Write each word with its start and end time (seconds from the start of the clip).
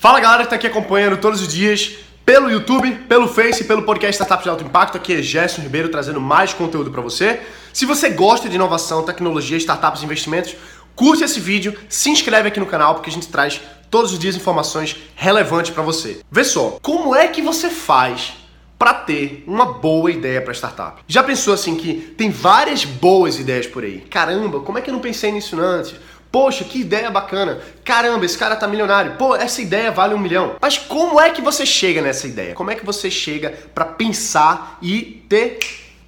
Fala 0.00 0.18
galera 0.18 0.44
que 0.44 0.46
está 0.46 0.56
aqui 0.56 0.66
acompanhando 0.66 1.18
todos 1.18 1.42
os 1.42 1.48
dias 1.48 1.96
pelo 2.24 2.50
YouTube, 2.50 2.90
pelo 3.06 3.28
Face, 3.28 3.64
pelo 3.64 3.82
podcast 3.82 4.14
Startup 4.14 4.42
de 4.42 4.48
Alto 4.48 4.64
Impacto. 4.64 4.96
Aqui 4.96 5.12
é 5.12 5.20
Gerson 5.20 5.60
Ribeiro 5.60 5.90
trazendo 5.90 6.18
mais 6.18 6.54
conteúdo 6.54 6.90
para 6.90 7.02
você. 7.02 7.38
Se 7.70 7.84
você 7.84 8.08
gosta 8.08 8.48
de 8.48 8.54
inovação, 8.54 9.02
tecnologia, 9.02 9.58
startups 9.58 10.02
investimentos, 10.02 10.56
curte 10.96 11.22
esse 11.22 11.38
vídeo, 11.38 11.78
se 11.86 12.08
inscreve 12.08 12.48
aqui 12.48 12.58
no 12.58 12.64
canal 12.64 12.94
porque 12.94 13.10
a 13.10 13.12
gente 13.12 13.28
traz 13.28 13.60
todos 13.90 14.14
os 14.14 14.18
dias 14.18 14.34
informações 14.34 14.96
relevantes 15.14 15.70
para 15.70 15.82
você. 15.82 16.22
Vê 16.30 16.44
só, 16.44 16.78
como 16.80 17.14
é 17.14 17.28
que 17.28 17.42
você 17.42 17.68
faz 17.68 18.32
para 18.78 18.94
ter 18.94 19.44
uma 19.46 19.66
boa 19.66 20.10
ideia 20.10 20.40
para 20.40 20.54
startup? 20.54 21.02
Já 21.06 21.22
pensou 21.22 21.52
assim 21.52 21.76
que 21.76 21.92
tem 22.16 22.30
várias 22.30 22.86
boas 22.86 23.38
ideias 23.38 23.66
por 23.66 23.84
aí? 23.84 23.98
Caramba, 24.08 24.60
como 24.60 24.78
é 24.78 24.80
que 24.80 24.88
eu 24.88 24.94
não 24.94 25.00
pensei 25.02 25.30
nisso 25.30 25.60
antes? 25.60 25.94
Poxa, 26.30 26.64
que 26.64 26.80
ideia 26.80 27.10
bacana. 27.10 27.60
Caramba, 27.84 28.24
esse 28.24 28.38
cara 28.38 28.54
tá 28.54 28.68
milionário. 28.68 29.16
Pô, 29.16 29.34
essa 29.34 29.60
ideia 29.60 29.90
vale 29.90 30.14
um 30.14 30.18
milhão. 30.18 30.56
Mas 30.60 30.78
como 30.78 31.20
é 31.20 31.30
que 31.30 31.42
você 31.42 31.66
chega 31.66 32.00
nessa 32.00 32.26
ideia? 32.28 32.54
Como 32.54 32.70
é 32.70 32.76
que 32.76 32.86
você 32.86 33.10
chega 33.10 33.52
para 33.74 33.84
pensar 33.84 34.78
e 34.80 35.24
ter 35.28 35.58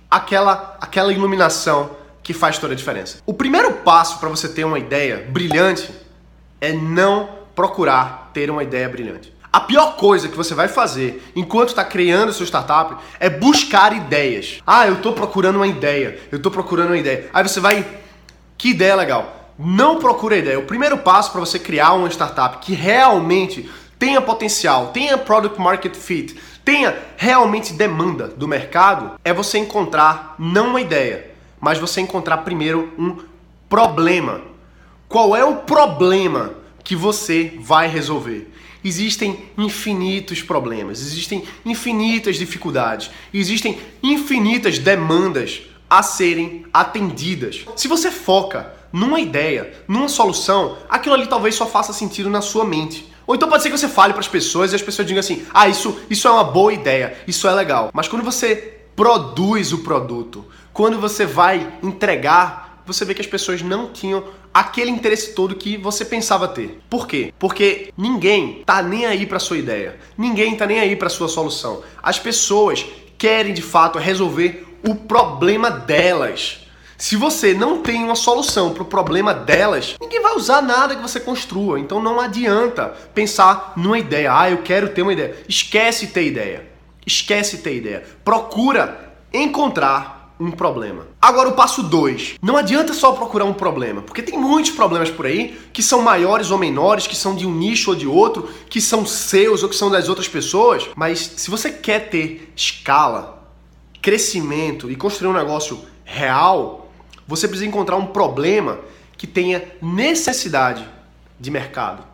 aquela, 0.09 0.77
aquela 0.81 1.13
iluminação 1.13 1.91
que 2.23 2.33
faz 2.33 2.57
toda 2.57 2.73
a 2.73 2.77
diferença? 2.77 3.19
O 3.27 3.35
primeiro 3.35 3.73
passo 3.79 4.21
para 4.21 4.29
você 4.29 4.49
ter 4.49 4.65
uma 4.65 4.79
ideia 4.79 5.27
brilhante 5.29 5.91
é 6.61 6.73
não 6.73 7.29
procurar 7.55 8.31
ter 8.33 8.49
uma 8.49 8.63
ideia 8.63 8.89
brilhante. 8.89 9.33
A 9.53 9.61
pior 9.61 9.97
coisa 9.97 10.29
que 10.29 10.37
você 10.37 10.55
vai 10.55 10.69
fazer 10.69 11.31
enquanto 11.35 11.71
está 11.71 11.85
criando 11.85 12.33
sua 12.33 12.47
startup 12.47 12.97
é 13.19 13.29
buscar 13.29 13.93
ideias. 13.93 14.63
Ah, 14.65 14.87
eu 14.87 14.95
estou 14.95 15.13
procurando 15.13 15.57
uma 15.57 15.67
ideia. 15.67 16.19
Eu 16.31 16.37
estou 16.37 16.51
procurando 16.51 16.91
uma 16.91 16.97
ideia. 16.97 17.29
Aí 17.35 17.43
você 17.43 17.59
vai. 17.59 17.85
Que 18.57 18.71
ideia 18.71 18.95
legal 18.95 19.42
não 19.59 19.99
procura 19.99 20.37
ideia. 20.37 20.59
O 20.59 20.67
primeiro 20.67 20.99
passo 20.99 21.31
para 21.31 21.41
você 21.41 21.59
criar 21.59 21.93
uma 21.93 22.09
startup 22.09 22.59
que 22.59 22.75
realmente 22.75 23.71
tenha 23.99 24.21
potencial, 24.21 24.89
tenha 24.89 25.17
product 25.17 25.61
market 25.61 25.95
fit, 25.95 26.37
tenha 26.65 26.97
realmente 27.17 27.73
demanda 27.73 28.29
do 28.29 28.49
mercado, 28.49 29.13
é 29.25 29.33
você 29.33 29.59
encontrar 29.59 30.35
não 30.39 30.71
uma 30.71 30.81
ideia, 30.81 31.31
mas 31.61 31.79
você 31.79 32.01
encontrar 32.01 32.39
primeiro 32.39 32.93
um 32.99 33.17
problema. 33.69 34.41
Qual 35.09 35.37
é 35.37 35.45
o 35.45 35.57
problema 35.57 36.55
que 36.83 36.97
você 36.97 37.57
vai 37.61 37.87
resolver? 37.87 38.53
Existem 38.85 39.45
infinitos 39.57 40.43
problemas, 40.43 41.01
existem 41.01 41.45
infinitas 41.65 42.37
dificuldades, 42.37 43.11
existem 43.33 43.79
infinitas 44.03 44.79
demandas 44.79 45.63
a 45.89 46.03
serem 46.03 46.67
atendidas. 46.73 47.65
Se 47.77 47.87
você 47.87 48.11
foca 48.11 48.75
numa 48.93 49.21
ideia, 49.21 49.73
numa 49.89 50.09
solução, 50.09 50.77
aquilo 50.89 51.15
ali 51.15 51.27
talvez 51.27 51.55
só 51.55 51.67
faça 51.67 51.93
sentido 51.93 52.29
na 52.29 52.41
sua 52.41 52.65
mente. 52.65 53.11
Ou 53.27 53.35
então 53.35 53.49
pode 53.49 53.63
ser 53.63 53.71
que 53.71 53.79
você 53.79 53.89
fale 53.89 54.13
para 54.13 54.21
as 54.21 54.29
pessoas 54.29 54.73
e 54.73 54.77
as 54.77 54.83
pessoas 54.83 55.07
digam 55.07 55.21
assim: 55.21 55.47
"Ah, 55.55 55.69
isso 55.69 55.97
isso 56.11 56.29
é 56.29 56.31
uma 56.31 56.45
boa 56.45 56.73
ideia, 56.73 57.17
isso 57.27 57.49
é 57.49 57.53
legal". 57.53 57.91
Mas 57.93 58.09
quando 58.09 58.25
você 58.25 58.81
produz 58.95 59.73
o 59.73 59.79
produto, 59.79 60.45
quando 60.73 60.99
você 61.01 61.25
vai 61.25 61.73
entregar, 61.83 62.83
você 62.87 63.05
vê 63.05 63.15
que 63.15 63.21
as 63.21 63.27
pessoas 63.27 63.63
não 63.63 63.93
tinham 63.93 64.25
aquele 64.53 64.91
interesse 64.91 65.35
todo 65.35 65.55
que 65.55 65.77
você 65.77 66.05
pensava 66.05 66.49
ter. 66.49 66.81
Por 66.91 67.07
quê? 67.07 67.33
Porque 67.39 67.93
ninguém 67.97 68.63
tá 68.67 68.83
nem 68.83 69.07
aí 69.07 69.27
para 69.27 69.39
sua 69.39 69.59
ideia. 69.59 69.99
Ninguém 70.17 70.57
tá 70.57 70.67
nem 70.67 70.81
aí 70.81 70.97
para 70.97 71.09
sua 71.09 71.29
solução. 71.29 71.83
As 72.03 72.19
pessoas 72.19 72.85
querem 73.17 73.55
de 73.55 73.63
fato 73.63 73.99
resolver 73.99 74.67
o 74.87 74.95
problema 74.95 75.71
delas. 75.71 76.62
Se 77.03 77.17
você 77.17 77.53
não 77.53 77.83
tem 77.83 78.05
uma 78.05 78.15
solução 78.15 78.73
para 78.73 78.85
o 78.85 78.87
problema 78.87 79.35
delas, 79.35 79.97
ninguém 80.01 80.23
vai 80.23 80.37
usar 80.37 80.63
nada 80.63 80.95
que 80.95 81.03
você 81.03 81.19
construa. 81.19 81.81
Então 81.81 82.01
não 82.01 82.21
adianta 82.21 82.95
pensar 83.13 83.73
numa 83.77 83.99
ideia. 83.99 84.33
Ah, 84.33 84.49
eu 84.49 84.59
quero 84.59 84.91
ter 84.91 85.03
uma 85.03 85.13
ideia. 85.13 85.37
Esquece 85.49 86.07
ter 86.07 86.29
ideia. 86.29 86.65
Esquece 87.05 87.59
ter 87.59 87.75
ideia. 87.75 88.05
Procura 88.25 89.15
encontrar 89.33 90.33
um 90.39 90.53
problema. 90.53 91.09
Agora 91.21 91.49
o 91.49 91.55
passo 91.55 91.83
2. 91.83 92.37
Não 92.41 92.57
adianta 92.57 92.95
só 92.95 93.11
procurar 93.11 93.47
um 93.47 93.53
problema, 93.53 94.01
porque 94.01 94.23
tem 94.23 94.39
muitos 94.39 94.71
problemas 94.71 95.11
por 95.11 95.27
aí 95.27 95.59
que 95.73 95.83
são 95.83 96.03
maiores 96.03 96.53
ou 96.53 96.59
menores, 96.59 97.09
que 97.09 97.17
são 97.17 97.35
de 97.35 97.45
um 97.45 97.53
nicho 97.53 97.91
ou 97.91 97.97
de 97.97 98.07
outro, 98.07 98.49
que 98.71 98.81
são 98.81 99.05
seus 99.05 99.65
ou 99.65 99.69
que 99.69 99.75
são 99.75 99.91
das 99.91 100.09
outras 100.09 100.29
pessoas. 100.29 100.89
Mas 100.95 101.19
se 101.19 101.51
você 101.51 101.69
quer 101.69 102.11
ter 102.11 102.53
escala, 102.55 103.43
crescimento 104.01 104.89
e 104.89 104.95
construir 104.95 105.31
um 105.31 105.35
negócio 105.35 105.81
real, 106.05 106.82
você 107.33 107.49
precisa 107.49 107.67
encontrar 107.67 107.97
um 107.97 108.09
problema 108.09 108.81
que 109.17 109.27
tenha 109.27 109.63
necessidade 109.81 110.87
de 111.41 111.51
mercado. 111.51 112.05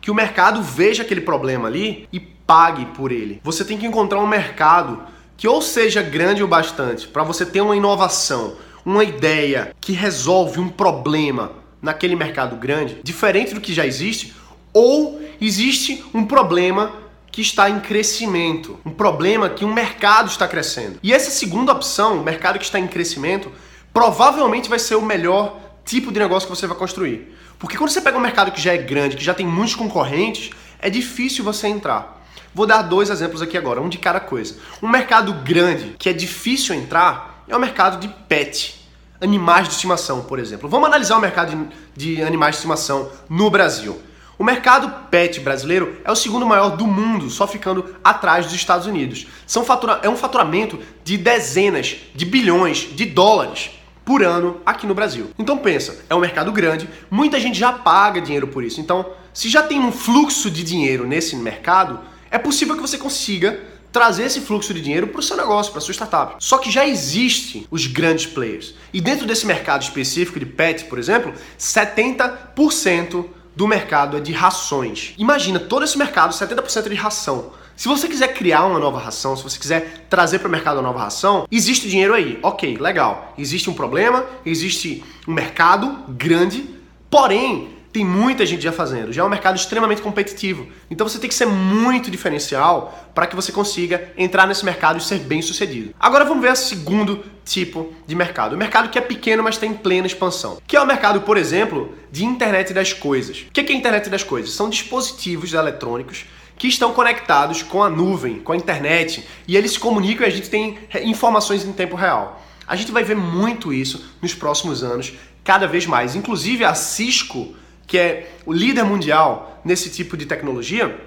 Que 0.00 0.10
o 0.10 0.14
mercado 0.14 0.62
veja 0.62 1.02
aquele 1.02 1.20
problema 1.20 1.68
ali 1.68 2.08
e 2.10 2.18
pague 2.18 2.86
por 2.86 3.12
ele. 3.12 3.42
Você 3.44 3.62
tem 3.62 3.76
que 3.76 3.86
encontrar 3.86 4.20
um 4.20 4.26
mercado 4.26 5.02
que 5.36 5.46
ou 5.46 5.60
seja 5.60 6.00
grande 6.00 6.42
o 6.42 6.48
bastante 6.48 7.06
para 7.06 7.22
você 7.22 7.44
ter 7.44 7.60
uma 7.60 7.76
inovação, 7.76 8.56
uma 8.86 9.04
ideia 9.04 9.76
que 9.82 9.92
resolve 9.92 10.58
um 10.58 10.70
problema 10.70 11.52
naquele 11.82 12.16
mercado 12.16 12.56
grande, 12.56 13.00
diferente 13.04 13.52
do 13.52 13.60
que 13.60 13.74
já 13.74 13.84
existe, 13.84 14.34
ou 14.72 15.20
existe 15.42 16.02
um 16.14 16.24
problema 16.24 16.90
que 17.30 17.42
está 17.42 17.68
em 17.68 17.80
crescimento, 17.80 18.78
um 18.82 18.90
problema 18.90 19.50
que 19.50 19.62
um 19.62 19.74
mercado 19.74 20.28
está 20.28 20.48
crescendo. 20.48 20.98
E 21.02 21.12
essa 21.12 21.30
segunda 21.30 21.70
opção, 21.70 22.20
o 22.20 22.24
mercado 22.24 22.58
que 22.58 22.64
está 22.64 22.78
em 22.78 22.86
crescimento, 22.86 23.52
provavelmente 23.94 24.68
vai 24.68 24.80
ser 24.80 24.96
o 24.96 25.00
melhor 25.02 25.60
tipo 25.84 26.10
de 26.10 26.18
negócio 26.18 26.48
que 26.48 26.54
você 26.54 26.66
vai 26.66 26.76
construir. 26.76 27.32
Porque 27.60 27.78
quando 27.78 27.90
você 27.90 28.00
pega 28.00 28.18
um 28.18 28.20
mercado 28.20 28.50
que 28.50 28.60
já 28.60 28.74
é 28.74 28.76
grande, 28.76 29.16
que 29.16 29.24
já 29.24 29.32
tem 29.32 29.46
muitos 29.46 29.76
concorrentes, 29.76 30.50
é 30.80 30.90
difícil 30.90 31.44
você 31.44 31.68
entrar. 31.68 32.22
Vou 32.52 32.66
dar 32.66 32.82
dois 32.82 33.08
exemplos 33.08 33.40
aqui 33.40 33.56
agora, 33.56 33.80
um 33.80 33.88
de 33.88 33.98
cada 33.98 34.18
coisa. 34.18 34.56
Um 34.82 34.88
mercado 34.88 35.32
grande 35.32 35.94
que 35.96 36.08
é 36.08 36.12
difícil 36.12 36.74
entrar 36.74 37.44
é 37.46 37.56
o 37.56 37.60
mercado 37.60 38.00
de 38.00 38.08
pet, 38.28 38.84
animais 39.20 39.68
de 39.68 39.74
estimação, 39.74 40.24
por 40.24 40.40
exemplo. 40.40 40.68
Vamos 40.68 40.88
analisar 40.88 41.16
o 41.16 41.20
mercado 41.20 41.68
de, 41.96 42.20
animais 42.22 42.56
de 42.56 42.58
estimação 42.58 43.10
no 43.28 43.48
Brasil. 43.48 44.00
O 44.36 44.42
mercado 44.42 45.08
pet 45.08 45.38
brasileiro 45.38 46.00
é 46.04 46.10
o 46.10 46.16
segundo 46.16 46.44
maior 46.44 46.76
do 46.76 46.86
mundo, 46.86 47.30
só 47.30 47.46
ficando 47.46 47.94
atrás 48.02 48.46
dos 48.46 48.54
Estados 48.54 48.88
Unidos. 48.88 49.28
São 49.46 49.64
fatura, 49.64 50.00
é 50.02 50.08
um 50.08 50.16
faturamento 50.16 50.80
de 51.04 51.16
dezenas 51.16 51.96
de 52.12 52.24
bilhões 52.24 52.88
de 52.92 53.04
dólares 53.04 53.70
por 54.04 54.22
ano 54.22 54.60
aqui 54.64 54.86
no 54.86 54.94
Brasil. 54.94 55.30
Então 55.38 55.58
pensa, 55.58 56.04
é 56.08 56.14
um 56.14 56.20
mercado 56.20 56.52
grande, 56.52 56.88
muita 57.10 57.40
gente 57.40 57.58
já 57.58 57.72
paga 57.72 58.20
dinheiro 58.20 58.48
por 58.48 58.62
isso. 58.62 58.80
Então, 58.80 59.06
se 59.32 59.48
já 59.48 59.62
tem 59.62 59.80
um 59.80 59.90
fluxo 59.90 60.50
de 60.50 60.62
dinheiro 60.62 61.06
nesse 61.06 61.34
mercado, 61.36 62.00
é 62.30 62.38
possível 62.38 62.74
que 62.74 62.82
você 62.82 62.98
consiga 62.98 63.60
trazer 63.90 64.24
esse 64.24 64.40
fluxo 64.40 64.74
de 64.74 64.80
dinheiro 64.80 65.06
para 65.06 65.20
o 65.20 65.22
seu 65.22 65.36
negócio, 65.36 65.70
para 65.70 65.80
sua 65.80 65.94
startup. 65.94 66.34
Só 66.40 66.58
que 66.58 66.68
já 66.68 66.84
existem 66.84 67.64
os 67.70 67.86
grandes 67.86 68.26
players. 68.26 68.74
E 68.92 69.00
dentro 69.00 69.24
desse 69.24 69.46
mercado 69.46 69.82
específico 69.82 70.40
de 70.40 70.46
pets, 70.46 70.82
por 70.82 70.98
exemplo, 70.98 71.32
70% 71.56 73.24
do 73.54 73.68
mercado 73.68 74.16
é 74.16 74.20
de 74.20 74.32
rações. 74.32 75.14
Imagina 75.16 75.60
todo 75.60 75.84
esse 75.84 75.96
mercado, 75.96 76.34
70% 76.34 76.86
é 76.86 76.88
de 76.88 76.94
ração. 76.96 77.52
Se 77.76 77.88
você 77.88 78.06
quiser 78.06 78.28
criar 78.34 78.66
uma 78.66 78.78
nova 78.78 79.00
ração, 79.00 79.36
se 79.36 79.42
você 79.42 79.58
quiser 79.58 80.06
trazer 80.08 80.38
para 80.38 80.48
o 80.48 80.50
mercado 80.50 80.76
uma 80.76 80.84
nova 80.84 81.00
ração, 81.00 81.46
existe 81.50 81.88
dinheiro 81.88 82.14
aí. 82.14 82.38
Ok, 82.42 82.76
legal. 82.78 83.34
Existe 83.36 83.68
um 83.68 83.74
problema, 83.74 84.24
existe 84.46 85.02
um 85.26 85.32
mercado 85.32 86.04
grande, 86.08 86.64
porém 87.10 87.74
tem 87.92 88.04
muita 88.04 88.44
gente 88.44 88.62
já 88.62 88.72
fazendo. 88.72 89.12
Já 89.12 89.22
é 89.22 89.24
um 89.24 89.28
mercado 89.28 89.56
extremamente 89.56 90.02
competitivo. 90.02 90.66
Então 90.90 91.08
você 91.08 91.16
tem 91.18 91.28
que 91.28 91.34
ser 91.34 91.46
muito 91.46 92.10
diferencial 92.10 93.08
para 93.14 93.26
que 93.26 93.36
você 93.36 93.52
consiga 93.52 94.12
entrar 94.16 94.48
nesse 94.48 94.64
mercado 94.64 94.98
e 94.98 95.00
ser 95.00 95.20
bem 95.20 95.40
sucedido. 95.42 95.94
Agora 95.98 96.24
vamos 96.24 96.42
ver 96.42 96.52
o 96.52 96.56
segundo 96.56 97.24
tipo 97.44 97.92
de 98.04 98.16
mercado. 98.16 98.54
O 98.54 98.58
mercado 98.58 98.88
que 98.88 98.98
é 98.98 99.00
pequeno, 99.00 99.44
mas 99.44 99.58
tem 99.58 99.72
plena 99.72 100.08
expansão. 100.08 100.58
Que 100.66 100.76
é 100.76 100.80
o 100.80 100.86
mercado, 100.86 101.20
por 101.20 101.36
exemplo, 101.36 101.94
de 102.10 102.24
internet 102.24 102.72
das 102.72 102.92
coisas. 102.92 103.46
O 103.48 103.52
que 103.52 103.60
é 103.60 103.74
a 103.74 103.76
internet 103.76 104.10
das 104.10 104.24
coisas? 104.24 104.52
São 104.52 104.68
dispositivos 104.68 105.52
eletrônicos 105.52 106.24
que 106.56 106.68
estão 106.68 106.92
conectados 106.92 107.62
com 107.62 107.82
a 107.82 107.90
nuvem, 107.90 108.38
com 108.38 108.52
a 108.52 108.56
internet, 108.56 109.26
e 109.46 109.56
eles 109.56 109.72
se 109.72 109.78
comunicam 109.78 110.24
e 110.24 110.28
a 110.28 110.32
gente 110.32 110.48
tem 110.48 110.78
informações 111.02 111.64
em 111.64 111.72
tempo 111.72 111.96
real. 111.96 112.42
A 112.66 112.76
gente 112.76 112.92
vai 112.92 113.04
ver 113.04 113.16
muito 113.16 113.72
isso 113.72 114.12
nos 114.22 114.34
próximos 114.34 114.82
anos, 114.82 115.12
cada 115.42 115.66
vez 115.66 115.86
mais. 115.86 116.14
Inclusive 116.14 116.64
a 116.64 116.74
Cisco, 116.74 117.54
que 117.86 117.98
é 117.98 118.32
o 118.46 118.52
líder 118.52 118.84
mundial 118.84 119.60
nesse 119.64 119.90
tipo 119.90 120.16
de 120.16 120.26
tecnologia, 120.26 120.98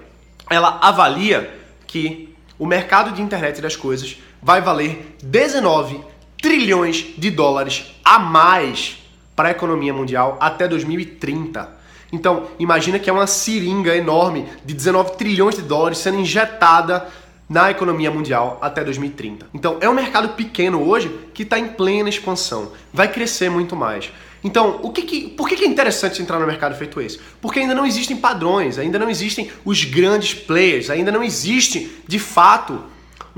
ela 0.48 0.78
avalia 0.80 1.52
que 1.86 2.34
o 2.58 2.66
mercado 2.66 3.12
de 3.12 3.22
internet 3.22 3.60
das 3.60 3.76
coisas 3.76 4.16
vai 4.42 4.60
valer 4.60 5.16
19 5.22 6.00
trilhões 6.40 7.04
de 7.16 7.30
dólares 7.30 7.94
a 8.04 8.18
mais 8.18 8.98
para 9.34 9.48
a 9.48 9.50
economia 9.52 9.92
mundial 9.92 10.36
até 10.40 10.68
2030. 10.68 11.76
Então, 12.12 12.48
imagina 12.58 12.98
que 12.98 13.10
é 13.10 13.12
uma 13.12 13.26
seringa 13.26 13.94
enorme 13.94 14.46
de 14.64 14.74
19 14.74 15.16
trilhões 15.16 15.56
de 15.56 15.62
dólares 15.62 15.98
sendo 15.98 16.18
injetada 16.18 17.06
na 17.48 17.70
economia 17.70 18.10
mundial 18.10 18.58
até 18.60 18.84
2030. 18.84 19.46
Então, 19.54 19.78
é 19.80 19.88
um 19.88 19.94
mercado 19.94 20.30
pequeno 20.30 20.86
hoje 20.86 21.08
que 21.32 21.42
está 21.42 21.58
em 21.58 21.68
plena 21.68 22.08
expansão. 22.08 22.72
Vai 22.92 23.08
crescer 23.08 23.50
muito 23.50 23.74
mais. 23.74 24.10
Então, 24.44 24.78
o 24.82 24.90
que 24.90 25.02
que, 25.02 25.28
por 25.30 25.48
que, 25.48 25.56
que 25.56 25.64
é 25.64 25.66
interessante 25.66 26.22
entrar 26.22 26.38
no 26.38 26.46
mercado 26.46 26.76
feito 26.76 27.00
esse? 27.00 27.18
Porque 27.40 27.58
ainda 27.58 27.74
não 27.74 27.84
existem 27.84 28.16
padrões, 28.16 28.78
ainda 28.78 28.98
não 28.98 29.10
existem 29.10 29.50
os 29.64 29.82
grandes 29.84 30.34
players, 30.34 30.90
ainda 30.90 31.10
não 31.10 31.22
existe, 31.22 31.90
de 32.06 32.18
fato, 32.18 32.84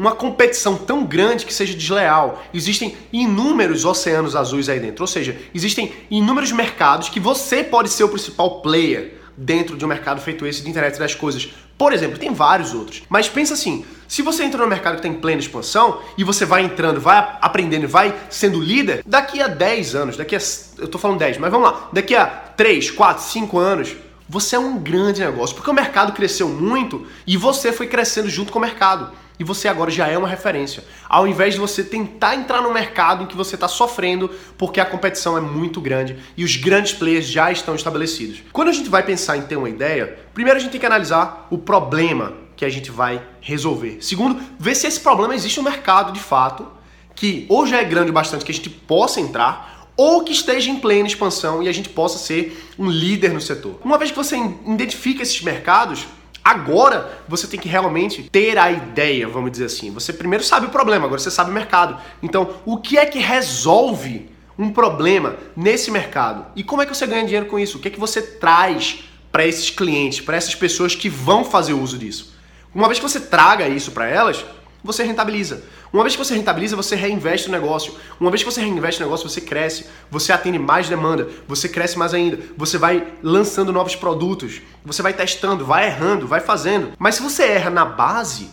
uma 0.01 0.13
competição 0.13 0.77
tão 0.77 1.05
grande 1.05 1.45
que 1.45 1.53
seja 1.53 1.75
desleal. 1.75 2.43
Existem 2.55 2.97
inúmeros 3.13 3.85
oceanos 3.85 4.35
azuis 4.35 4.71
aí 4.71 4.81
dentro, 4.81 5.03
ou 5.03 5.07
seja, 5.07 5.39
existem 5.55 5.93
inúmeros 6.11 6.53
mercados 6.53 7.11
que 7.11 7.21
você 7.21 7.63
pode 7.63 7.91
ser 7.91 8.05
o 8.05 8.09
principal 8.09 8.63
player 8.63 9.21
dentro 9.37 9.77
de 9.77 9.85
um 9.85 9.89
mercado 9.89 10.19
feito 10.23 10.47
esse 10.47 10.63
de 10.63 10.71
internet 10.71 10.99
das 10.99 11.15
coisas. 11.15 11.51
Por 11.77 11.93
exemplo, 11.93 12.19
tem 12.19 12.33
vários 12.33 12.73
outros. 12.73 13.03
Mas 13.11 13.29
pensa 13.29 13.53
assim, 13.53 13.85
se 14.09 14.23
você 14.23 14.43
entra 14.43 14.63
no 14.63 14.69
mercado 14.69 14.95
que 14.95 15.07
está 15.07 15.09
em 15.09 15.21
plena 15.21 15.41
expansão 15.41 16.01
e 16.17 16.25
você 16.25 16.47
vai 16.47 16.63
entrando, 16.63 16.99
vai 16.99 17.37
aprendendo, 17.43 17.87
vai 17.87 18.15
sendo 18.31 18.59
líder, 18.59 19.03
daqui 19.05 19.43
a 19.43 19.49
10 19.49 19.95
anos, 19.95 20.17
daqui 20.17 20.35
a 20.35 20.41
eu 20.79 20.89
tô 20.89 20.97
falando 20.97 21.19
10, 21.19 21.37
mas 21.37 21.51
vamos 21.51 21.71
lá, 21.71 21.91
daqui 21.93 22.17
a 22.17 22.25
3, 22.27 22.91
4, 22.91 23.23
5 23.23 23.59
anos, 23.59 23.97
você 24.27 24.57
é 24.57 24.59
um 24.59 24.79
grande 24.79 25.21
negócio, 25.21 25.55
porque 25.55 25.71
o 25.71 25.75
mercado 25.75 26.13
cresceu 26.13 26.49
muito 26.49 27.07
e 27.27 27.37
você 27.37 27.71
foi 27.71 27.87
crescendo 27.87 28.31
junto 28.31 28.51
com 28.51 28.59
o 28.59 28.63
mercado 28.63 29.11
e 29.41 29.45
você 29.45 29.67
agora 29.69 29.91
já 29.91 30.07
é 30.07 30.19
uma 30.19 30.29
referência. 30.29 30.85
Ao 31.09 31.27
invés 31.27 31.55
de 31.55 31.61
você 31.61 31.83
tentar 31.83 32.37
entrar 32.37 32.61
no 32.61 32.73
mercado 32.73 33.25
em 33.25 33.27
que 33.27 33.35
você 33.35 33.55
está 33.55 33.67
sofrendo 33.67 34.31
porque 34.59 34.79
a 34.79 34.85
competição 34.85 35.37
é 35.37 35.41
muito 35.41 35.81
grande 35.81 36.19
e 36.37 36.45
os 36.45 36.57
grandes 36.57 36.93
players 36.93 37.27
já 37.27 37.51
estão 37.51 37.75
estabelecidos. 37.75 38.43
Quando 38.53 38.69
a 38.69 38.73
gente 38.73 38.91
vai 38.91 39.03
pensar 39.03 39.39
em 39.39 39.43
ter 39.43 39.57
uma 39.57 39.71
ideia, 39.71 40.19
primeiro 40.35 40.59
a 40.59 40.61
gente 40.61 40.73
tem 40.73 40.81
que 40.81 40.87
analisar 40.87 41.47
o 41.51 41.57
problema 41.57 42.35
que 42.55 42.67
a 42.67 42.69
gente 42.69 42.91
vai 42.91 43.23
resolver. 43.41 43.97
Segundo, 44.03 44.39
ver 44.59 44.75
se 44.75 44.87
esse 44.87 45.01
problema 45.01 45.35
existe 45.35 45.57
no 45.57 45.65
mercado 45.65 46.13
de 46.13 46.21
fato, 46.21 46.69
que 47.15 47.47
ou 47.49 47.67
já 47.67 47.79
é 47.79 47.85
grande 47.85 48.13
bastante 48.13 48.45
que 48.45 48.53
a 48.53 48.55
gente 48.55 48.69
possa 48.69 49.23
entrar, 49.23 49.89
ou 49.97 50.23
que 50.23 50.33
esteja 50.33 50.71
em 50.71 50.79
plena 50.79 51.09
expansão 51.09 51.63
e 51.63 51.69
a 51.69 51.73
gente 51.73 51.89
possa 51.89 52.19
ser 52.19 52.63
um 52.79 52.91
líder 52.91 53.33
no 53.33 53.41
setor. 53.41 53.81
Uma 53.83 53.97
vez 53.97 54.11
que 54.11 54.17
você 54.19 54.37
identifica 54.37 55.23
esses 55.23 55.41
mercados, 55.41 56.07
Agora 56.45 57.23
você 57.29 57.47
tem 57.47 57.61
que 57.61 57.69
realmente 57.69 58.23
ter 58.25 58.59
a 58.59 58.71
ideia, 58.71 59.29
vamos 59.29 59.51
dizer 59.51 59.67
assim. 59.67 59.91
Você 59.93 60.13
primeiro 60.13 60.43
sabe 60.43 60.67
o 60.67 60.71
problema, 60.71 61.05
agora 61.07 61.21
você 61.21 61.31
sabe 61.31 61.51
o 61.51 61.55
mercado. 61.55 62.01
Então, 62.23 62.57
o 62.65 62.79
que 62.79 62.99
é 62.99 63.07
que 63.07 63.19
resolve 63.19 64.31
um 64.59 64.71
problema 64.71 65.37
nesse 65.57 65.91
mercado? 65.91 66.47
E 66.57 66.63
como 66.63 66.83
é 66.83 66.87
que 66.87 66.95
você 66.95 67.07
ganha 67.07 67.25
dinheiro 67.25 67.47
com 67.47 67.59
isso? 67.59 67.79
O 67.79 67.81
que 67.81 67.89
é 67.89 67.91
que 67.91 68.01
você 68.01 68.23
traz 68.23 69.05
para 69.31 69.47
esses 69.47 69.71
clientes, 69.71 70.21
para 70.21 70.37
essas 70.37 70.55
pessoas 70.55 70.95
que 70.95 71.09
vão 71.09 71.45
fazer 71.45 71.73
uso 71.73 71.99
disso? 71.99 72.35
Uma 72.75 72.89
vez 72.89 72.99
que 72.99 73.09
você 73.09 73.21
traga 73.21 73.69
isso 73.69 73.91
para 73.91 74.07
elas, 74.07 74.45
você 74.83 75.03
rentabiliza. 75.03 75.63
Uma 75.93 76.05
vez 76.05 76.15
que 76.15 76.25
você 76.25 76.35
rentabiliza, 76.35 76.77
você 76.77 76.95
reinveste 76.95 77.49
no 77.49 77.53
negócio. 77.53 77.95
Uma 78.21 78.31
vez 78.31 78.43
que 78.43 78.51
você 78.51 78.61
reinveste 78.61 79.01
no 79.01 79.07
negócio, 79.07 79.29
você 79.29 79.41
cresce, 79.41 79.87
você 80.11 80.33
atende 80.33 80.59
mais 80.59 80.89
demanda, 80.89 81.29
você 81.49 81.69
cresce 81.69 81.99
mais 81.99 82.15
ainda, 82.15 82.39
você 82.57 82.79
vai 82.79 83.13
lançando 83.23 83.73
novos 83.73 83.97
produtos, 83.97 84.61
você 84.85 85.03
vai 85.03 85.13
testando, 85.13 85.67
vai 85.67 85.87
errando, 85.87 86.29
vai 86.29 86.41
fazendo. 86.41 86.93
Mas 86.99 87.17
se 87.17 87.23
você 87.23 87.45
erra 87.45 87.71
na 87.71 87.85
base, 87.85 88.51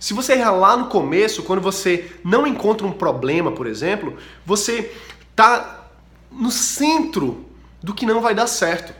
se 0.00 0.12
você 0.12 0.32
erra 0.32 0.50
lá 0.50 0.76
no 0.76 0.86
começo, 0.86 1.44
quando 1.44 1.62
você 1.62 2.10
não 2.24 2.44
encontra 2.44 2.84
um 2.84 2.92
problema, 2.92 3.52
por 3.52 3.68
exemplo, 3.68 4.16
você 4.44 4.92
tá 5.36 5.88
no 6.28 6.50
centro 6.50 7.46
do 7.80 7.94
que 7.94 8.04
não 8.04 8.20
vai 8.20 8.34
dar 8.34 8.48
certo. 8.48 8.92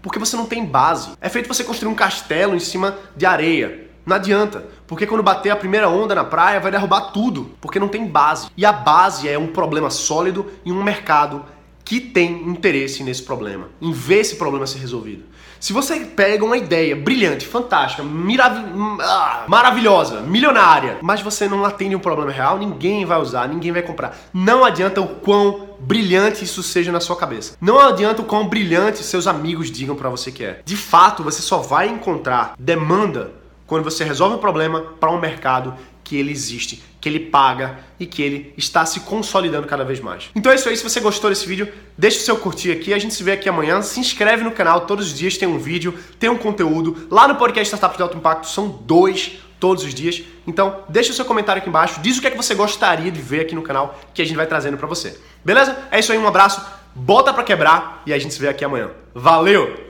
Porque 0.00 0.18
você 0.18 0.36
não 0.36 0.46
tem 0.46 0.64
base. 0.64 1.10
É 1.20 1.28
feito 1.28 1.48
você 1.48 1.64
construir 1.64 1.90
um 1.90 1.94
castelo 1.96 2.54
em 2.54 2.60
cima 2.60 2.96
de 3.16 3.26
areia. 3.26 3.89
Não 4.04 4.16
adianta, 4.16 4.64
porque 4.86 5.06
quando 5.06 5.22
bater 5.22 5.50
a 5.50 5.56
primeira 5.56 5.88
onda 5.88 6.14
na 6.14 6.24
praia 6.24 6.60
vai 6.60 6.70
derrubar 6.70 7.12
tudo, 7.12 7.50
porque 7.60 7.78
não 7.78 7.88
tem 7.88 8.06
base. 8.06 8.48
E 8.56 8.64
a 8.64 8.72
base 8.72 9.28
é 9.28 9.38
um 9.38 9.48
problema 9.48 9.90
sólido 9.90 10.46
em 10.64 10.72
um 10.72 10.82
mercado 10.82 11.44
que 11.84 12.00
tem 12.00 12.48
interesse 12.48 13.02
nesse 13.02 13.22
problema, 13.22 13.68
em 13.80 13.92
ver 13.92 14.20
esse 14.20 14.36
problema 14.36 14.66
ser 14.66 14.78
resolvido. 14.78 15.24
Se 15.58 15.74
você 15.74 16.00
pega 16.00 16.42
uma 16.42 16.56
ideia 16.56 16.96
brilhante, 16.96 17.46
fantástica, 17.46 18.02
mirav 18.02 18.64
ah, 19.00 19.44
maravilhosa, 19.46 20.22
milionária, 20.22 20.98
mas 21.02 21.20
você 21.20 21.46
não 21.46 21.64
atende 21.66 21.94
um 21.94 21.98
problema 21.98 22.30
real, 22.30 22.58
ninguém 22.58 23.04
vai 23.04 23.20
usar, 23.20 23.46
ninguém 23.46 23.70
vai 23.70 23.82
comprar. 23.82 24.16
Não 24.32 24.64
adianta 24.64 25.02
o 25.02 25.16
quão 25.16 25.68
brilhante 25.80 26.44
isso 26.44 26.62
seja 26.62 26.90
na 26.90 27.00
sua 27.00 27.16
cabeça. 27.16 27.56
Não 27.60 27.78
adianta 27.78 28.22
o 28.22 28.24
quão 28.24 28.48
brilhante 28.48 29.02
seus 29.02 29.26
amigos 29.26 29.70
digam 29.70 29.96
para 29.96 30.08
você 30.08 30.32
que 30.32 30.44
é. 30.44 30.62
De 30.64 30.76
fato, 30.76 31.22
você 31.22 31.42
só 31.42 31.58
vai 31.58 31.88
encontrar 31.88 32.54
demanda 32.58 33.32
quando 33.70 33.84
você 33.84 34.02
resolve 34.02 34.34
um 34.34 34.38
problema 34.38 34.80
para 34.98 35.12
um 35.12 35.20
mercado 35.20 35.72
que 36.02 36.16
ele 36.16 36.32
existe, 36.32 36.82
que 37.00 37.08
ele 37.08 37.20
paga 37.20 37.78
e 38.00 38.04
que 38.04 38.20
ele 38.20 38.52
está 38.56 38.84
se 38.84 38.98
consolidando 38.98 39.64
cada 39.68 39.84
vez 39.84 40.00
mais. 40.00 40.28
Então 40.34 40.50
é 40.50 40.56
isso 40.56 40.68
aí, 40.68 40.76
se 40.76 40.82
você 40.82 40.98
gostou 40.98 41.30
desse 41.30 41.46
vídeo, 41.46 41.72
deixa 41.96 42.18
o 42.18 42.22
seu 42.22 42.36
curtir 42.36 42.72
aqui, 42.72 42.92
a 42.92 42.98
gente 42.98 43.14
se 43.14 43.22
vê 43.22 43.30
aqui 43.30 43.48
amanhã, 43.48 43.80
se 43.80 44.00
inscreve 44.00 44.42
no 44.42 44.50
canal, 44.50 44.86
todos 44.86 45.06
os 45.06 45.16
dias 45.16 45.38
tem 45.38 45.46
um 45.46 45.56
vídeo, 45.56 45.96
tem 46.18 46.28
um 46.28 46.36
conteúdo, 46.36 47.06
lá 47.08 47.28
no 47.28 47.36
podcast 47.36 47.72
Startups 47.72 47.96
de 47.96 48.02
Alto 48.02 48.16
Impacto 48.16 48.48
são 48.48 48.66
dois 48.68 49.38
todos 49.60 49.84
os 49.84 49.94
dias, 49.94 50.20
então 50.48 50.82
deixa 50.88 51.12
o 51.12 51.14
seu 51.14 51.24
comentário 51.24 51.60
aqui 51.60 51.68
embaixo, 51.68 52.00
diz 52.00 52.18
o 52.18 52.20
que 52.20 52.26
é 52.26 52.30
que 52.32 52.36
você 52.36 52.56
gostaria 52.56 53.12
de 53.12 53.20
ver 53.20 53.42
aqui 53.42 53.54
no 53.54 53.62
canal, 53.62 54.00
que 54.12 54.20
a 54.20 54.24
gente 54.24 54.36
vai 54.36 54.48
trazendo 54.48 54.76
para 54.76 54.88
você. 54.88 55.16
Beleza? 55.44 55.78
É 55.92 56.00
isso 56.00 56.10
aí, 56.10 56.18
um 56.18 56.26
abraço, 56.26 56.60
bota 56.92 57.32
para 57.32 57.44
quebrar 57.44 58.02
e 58.04 58.12
a 58.12 58.18
gente 58.18 58.34
se 58.34 58.40
vê 58.40 58.48
aqui 58.48 58.64
amanhã. 58.64 58.90
Valeu! 59.14 59.89